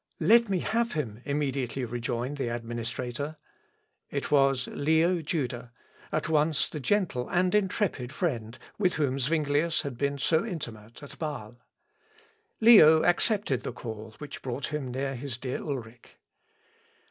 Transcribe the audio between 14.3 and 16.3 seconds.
brought him near his dear Ulric.